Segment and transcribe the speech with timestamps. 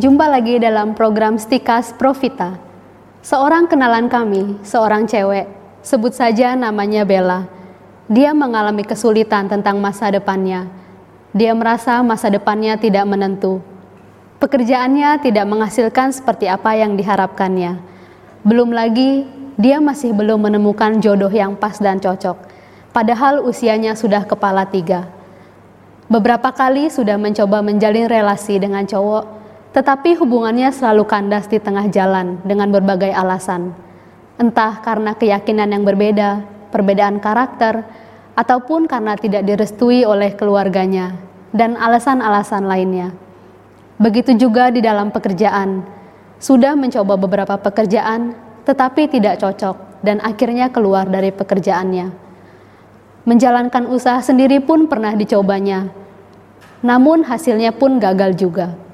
[0.00, 2.56] Jumpa lagi dalam program Stikas Profita.
[3.20, 5.44] Seorang kenalan kami, seorang cewek,
[5.84, 7.44] sebut saja namanya Bella.
[8.08, 10.72] Dia mengalami kesulitan tentang masa depannya.
[11.36, 13.60] Dia merasa masa depannya tidak menentu.
[14.40, 17.76] Pekerjaannya tidak menghasilkan seperti apa yang diharapkannya.
[18.40, 19.28] Belum lagi,
[19.60, 22.40] dia masih belum menemukan jodoh yang pas dan cocok,
[22.96, 25.12] padahal usianya sudah kepala tiga.
[26.08, 29.39] Beberapa kali sudah mencoba menjalin relasi dengan cowok,
[29.70, 33.70] tetapi hubungannya selalu kandas di tengah jalan dengan berbagai alasan.
[34.34, 36.42] Entah karena keyakinan yang berbeda,
[36.74, 37.86] perbedaan karakter,
[38.34, 41.14] ataupun karena tidak direstui oleh keluarganya,
[41.54, 43.14] dan alasan-alasan lainnya.
[44.00, 45.84] Begitu juga di dalam pekerjaan.
[46.40, 48.32] Sudah mencoba beberapa pekerjaan,
[48.64, 52.08] tetapi tidak cocok dan akhirnya keluar dari pekerjaannya.
[53.28, 55.92] Menjalankan usaha sendiri pun pernah dicobanya,
[56.80, 58.89] namun hasilnya pun gagal juga.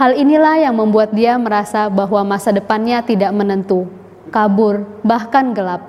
[0.00, 3.84] Hal inilah yang membuat dia merasa bahwa masa depannya tidak menentu,
[4.32, 5.84] kabur, bahkan gelap.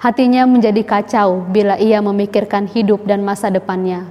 [0.00, 4.08] Hatinya menjadi kacau bila ia memikirkan hidup dan masa depannya.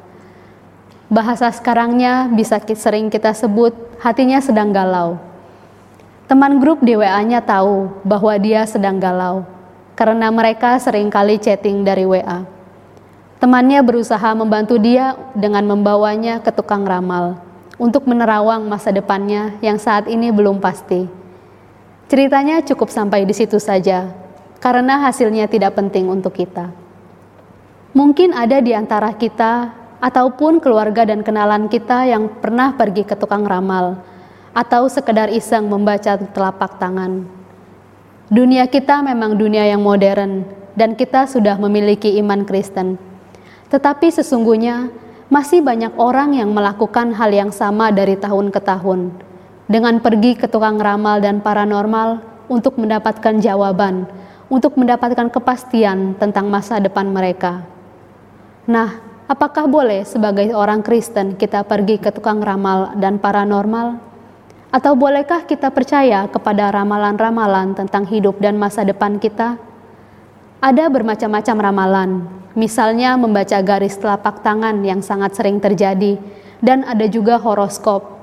[1.10, 5.18] Bahasa sekarangnya bisa sering kita sebut hatinya sedang galau.
[6.30, 9.42] Teman grup di WA-nya tahu bahwa dia sedang galau
[9.98, 12.46] karena mereka sering kali chatting dari WA.
[13.42, 17.42] Temannya berusaha membantu dia dengan membawanya ke tukang ramal
[17.76, 21.08] untuk menerawang masa depannya yang saat ini belum pasti.
[22.06, 24.14] Ceritanya cukup sampai di situ saja
[24.62, 26.72] karena hasilnya tidak penting untuk kita.
[27.96, 29.72] Mungkin ada di antara kita
[30.04, 34.00] ataupun keluarga dan kenalan kita yang pernah pergi ke tukang ramal
[34.56, 37.28] atau sekedar iseng membaca telapak tangan.
[38.32, 40.44] Dunia kita memang dunia yang modern
[40.76, 43.00] dan kita sudah memiliki iman Kristen.
[43.72, 44.92] Tetapi sesungguhnya
[45.30, 49.14] masih banyak orang yang melakukan hal yang sama dari tahun ke tahun
[49.66, 54.06] dengan pergi ke tukang ramal dan paranormal untuk mendapatkan jawaban,
[54.50, 57.66] untuk mendapatkan kepastian tentang masa depan mereka.
[58.70, 63.98] Nah, Apakah boleh sebagai orang Kristen kita pergi ke tukang ramal dan paranormal?
[64.70, 69.58] Atau bolehkah kita percaya kepada ramalan-ramalan tentang hidup dan masa depan kita?
[70.62, 72.10] Ada bermacam-macam ramalan,
[72.56, 76.18] misalnya membaca garis telapak tangan yang sangat sering terjadi,
[76.64, 78.16] dan ada juga horoskop.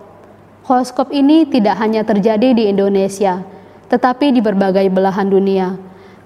[0.64, 3.44] Horoskop ini tidak hanya terjadi di Indonesia,
[3.92, 5.76] tetapi di berbagai belahan dunia.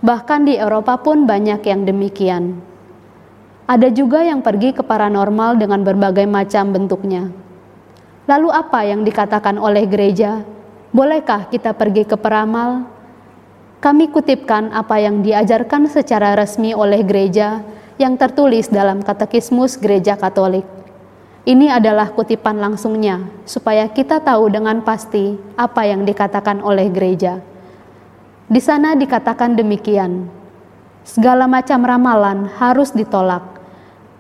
[0.01, 2.63] Bahkan di Eropa pun banyak yang demikian.
[3.67, 7.35] Ada juga yang pergi ke paranormal dengan berbagai macam bentuknya.
[8.31, 10.47] Lalu apa yang dikatakan oleh gereja?
[10.95, 12.87] Bolehkah kita pergi ke peramal?
[13.83, 17.63] Kami kutipkan apa yang diajarkan secara resmi oleh gereja
[17.97, 20.69] yang tertulis dalam Katekismus Gereja Katolik.
[21.47, 27.39] Ini adalah kutipan langsungnya, supaya kita tahu dengan pasti apa yang dikatakan oleh gereja.
[28.51, 30.29] Di sana dikatakan demikian:
[31.07, 33.47] segala macam ramalan harus ditolak,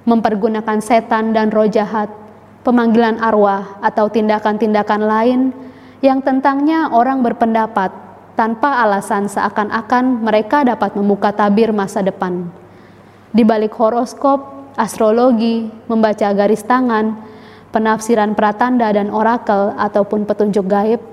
[0.06, 2.08] mempergunakan setan dan roh jahat,
[2.62, 5.40] pemanggilan arwah, atau tindakan-tindakan lain
[6.00, 7.90] yang tentangnya orang berpendapat
[8.38, 12.46] tanpa alasan seakan-akan mereka dapat membuka tabir masa depan.
[13.36, 17.20] Di balik horoskop, astrologi, membaca garis tangan,
[17.68, 21.04] penafsiran pratanda dan orakel ataupun petunjuk gaib,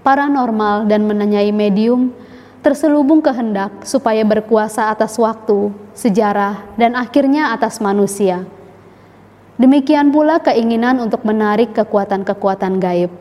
[0.00, 2.16] paranormal dan menanyai medium,
[2.64, 8.48] terselubung kehendak supaya berkuasa atas waktu, sejarah, dan akhirnya atas manusia.
[9.60, 13.12] Demikian pula keinginan untuk menarik kekuatan-kekuatan gaib.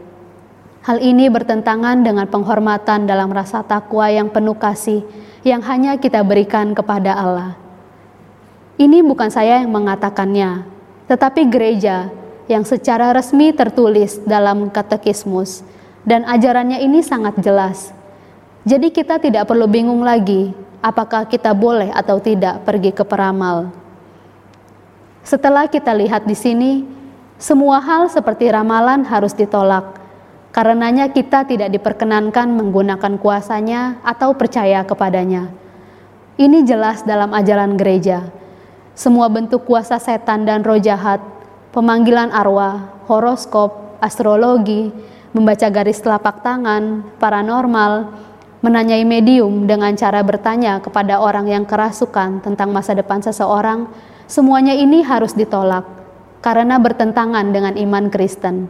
[0.88, 5.04] Hal ini bertentangan dengan penghormatan dalam rasa takwa yang penuh kasih
[5.44, 7.69] yang hanya kita berikan kepada Allah.
[8.79, 10.63] Ini bukan saya yang mengatakannya,
[11.12, 12.07] tetapi gereja
[12.47, 15.67] yang secara resmi tertulis dalam katekismus,
[16.07, 17.91] dan ajarannya ini sangat jelas
[18.67, 20.51] jadi kita tidak perlu bingung lagi
[20.84, 23.72] apakah kita boleh atau tidak pergi ke peramal.
[25.23, 26.84] Setelah kita lihat di sini,
[27.40, 29.96] semua hal seperti ramalan harus ditolak.
[30.53, 35.47] Karenanya kita tidak diperkenankan menggunakan kuasanya atau percaya kepadanya.
[36.35, 38.28] Ini jelas dalam ajaran gereja.
[38.99, 41.23] Semua bentuk kuasa setan dan roh jahat,
[41.72, 44.91] pemanggilan arwah, horoskop, astrologi,
[45.31, 48.11] membaca garis telapak tangan, paranormal,
[48.59, 53.87] menanyai medium dengan cara bertanya kepada orang yang kerasukan tentang masa depan seseorang,
[54.28, 55.87] semuanya ini harus ditolak
[56.43, 58.67] karena bertentangan dengan iman Kristen.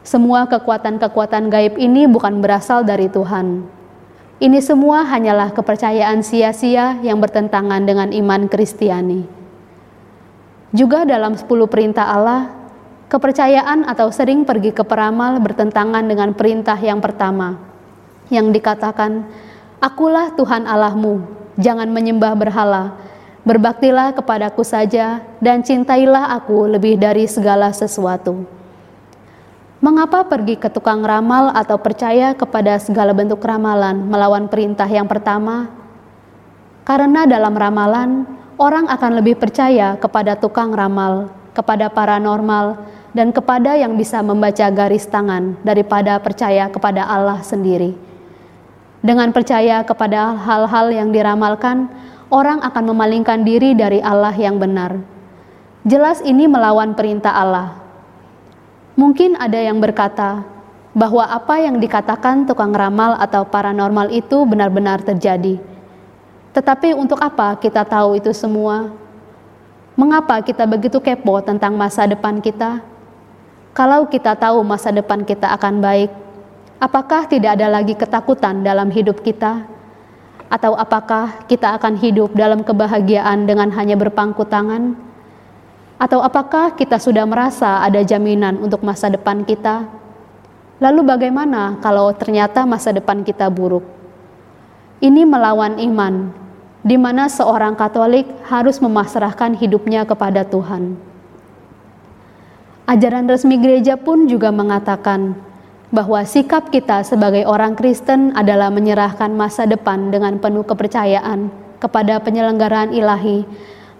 [0.00, 3.68] Semua kekuatan-kekuatan gaib ini bukan berasal dari Tuhan.
[4.42, 9.22] Ini semua hanyalah kepercayaan sia-sia yang bertentangan dengan iman Kristiani.
[10.74, 12.64] Juga dalam 10 perintah Allah,
[13.14, 17.60] Kepercayaan atau sering pergi ke peramal bertentangan dengan perintah yang pertama,
[18.26, 19.22] yang dikatakan,
[19.78, 21.22] Akulah Tuhan Allahmu,
[21.54, 22.98] jangan menyembah berhala,
[23.46, 28.42] berbaktilah kepadaku saja, dan cintailah aku lebih dari segala sesuatu.
[29.84, 35.68] Mengapa pergi ke tukang ramal atau percaya kepada segala bentuk ramalan melawan perintah yang pertama?
[36.88, 38.24] Karena dalam ramalan,
[38.56, 42.80] orang akan lebih percaya kepada tukang ramal, kepada paranormal,
[43.12, 47.92] dan kepada yang bisa membaca garis tangan daripada percaya kepada Allah sendiri.
[49.04, 51.92] Dengan percaya kepada hal-hal yang diramalkan,
[52.32, 54.96] orang akan memalingkan diri dari Allah yang benar.
[55.84, 57.83] Jelas ini melawan perintah Allah.
[58.94, 60.46] Mungkin ada yang berkata
[60.94, 65.58] bahwa apa yang dikatakan tukang ramal atau paranormal itu benar-benar terjadi.
[66.54, 68.94] Tetapi untuk apa kita tahu itu semua?
[69.98, 72.78] Mengapa kita begitu kepo tentang masa depan kita?
[73.74, 76.14] Kalau kita tahu masa depan kita akan baik,
[76.78, 79.66] apakah tidak ada lagi ketakutan dalam hidup kita?
[80.46, 84.94] Atau apakah kita akan hidup dalam kebahagiaan dengan hanya berpangku tangan?
[85.94, 89.86] Atau apakah kita sudah merasa ada jaminan untuk masa depan kita?
[90.82, 93.86] Lalu bagaimana kalau ternyata masa depan kita buruk?
[94.98, 96.34] Ini melawan iman,
[96.82, 100.98] di mana seorang Katolik harus memasrahkan hidupnya kepada Tuhan.
[102.84, 105.32] Ajaran resmi gereja pun juga mengatakan
[105.94, 111.48] bahwa sikap kita sebagai orang Kristen adalah menyerahkan masa depan dengan penuh kepercayaan
[111.78, 113.46] kepada penyelenggaraan ilahi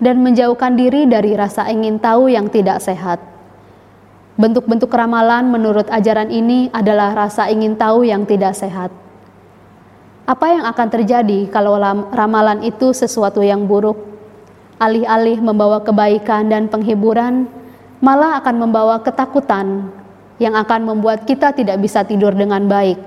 [0.03, 3.23] dan menjauhkan diri dari rasa ingin tahu yang tidak sehat.
[4.35, 8.91] Bentuk-bentuk ramalan menurut ajaran ini adalah rasa ingin tahu yang tidak sehat.
[10.27, 11.79] Apa yang akan terjadi kalau
[12.11, 13.95] ramalan itu sesuatu yang buruk?
[14.83, 17.47] Alih-alih membawa kebaikan dan penghiburan,
[18.03, 19.87] malah akan membawa ketakutan
[20.43, 22.99] yang akan membuat kita tidak bisa tidur dengan baik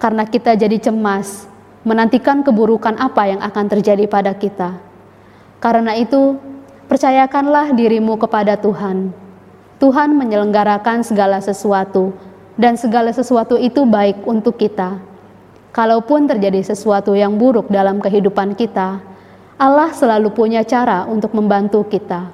[0.00, 1.44] karena kita jadi cemas,
[1.84, 4.89] menantikan keburukan apa yang akan terjadi pada kita.
[5.60, 6.40] Karena itu,
[6.88, 9.12] percayakanlah dirimu kepada Tuhan.
[9.76, 12.16] Tuhan menyelenggarakan segala sesuatu,
[12.60, 15.00] dan segala sesuatu itu baik untuk kita.
[15.72, 19.00] Kalaupun terjadi sesuatu yang buruk dalam kehidupan kita,
[19.60, 22.32] Allah selalu punya cara untuk membantu kita.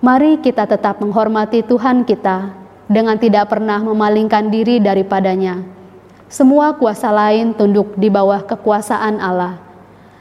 [0.00, 2.54] Mari kita tetap menghormati Tuhan kita
[2.90, 5.62] dengan tidak pernah memalingkan diri daripadanya.
[6.30, 9.69] Semua kuasa lain tunduk di bawah kekuasaan Allah.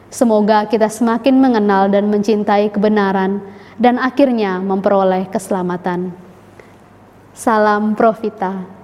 [0.10, 3.46] Semoga kita semakin mengenal dan mencintai kebenaran
[3.78, 6.10] dan akhirnya memperoleh keselamatan.
[7.38, 8.79] Salam Profita.